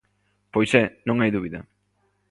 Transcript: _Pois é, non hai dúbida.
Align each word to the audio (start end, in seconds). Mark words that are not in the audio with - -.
_Pois 0.53 0.71
é, 0.81 0.83
non 1.07 1.17
hai 1.19 1.29
dúbida. 1.35 1.59